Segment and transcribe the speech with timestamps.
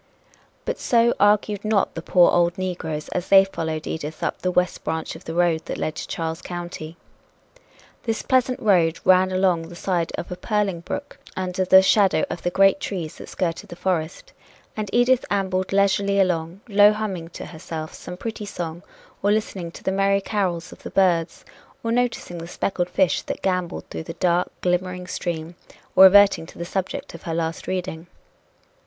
[0.65, 4.83] But so argued not the poor old negroes, as they followed Edith up the west
[4.83, 6.97] branch of the road that led to Charles County.
[8.01, 12.41] This pleasant road ran along the side of a purling brook under the shadow of
[12.41, 14.33] the great trees that skirted the forest,
[14.75, 18.81] and Edith ambled leisurely along, low humming to herself some pretty song
[19.21, 21.45] or listening to the merry carols of the birds
[21.83, 25.53] or noticing the speckled fish that gamboled through the dark, glimmering stream
[25.95, 28.07] or reverting to the subject of her last reading.